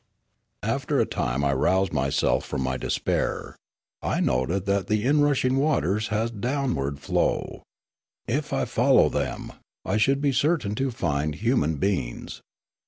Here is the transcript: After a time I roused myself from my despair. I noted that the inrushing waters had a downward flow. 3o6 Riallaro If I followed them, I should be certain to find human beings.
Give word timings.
After 0.63 0.99
a 0.99 1.05
time 1.05 1.45
I 1.45 1.53
roused 1.53 1.93
myself 1.93 2.43
from 2.43 2.61
my 2.63 2.75
despair. 2.75 3.55
I 4.01 4.19
noted 4.19 4.65
that 4.65 4.87
the 4.87 5.03
inrushing 5.05 5.57
waters 5.57 6.07
had 6.07 6.27
a 6.29 6.31
downward 6.31 6.99
flow. 6.99 7.61
3o6 8.27 8.31
Riallaro 8.33 8.37
If 8.39 8.51
I 8.53 8.65
followed 8.65 9.13
them, 9.13 9.53
I 9.85 9.97
should 9.97 10.19
be 10.19 10.31
certain 10.33 10.73
to 10.73 10.89
find 10.89 11.35
human 11.35 11.75
beings. 11.75 12.41